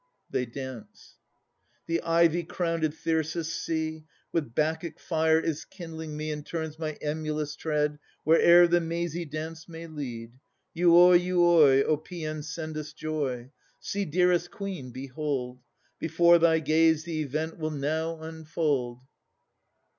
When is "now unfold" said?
17.69-19.01